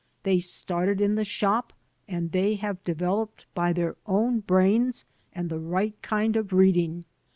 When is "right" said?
5.59-5.93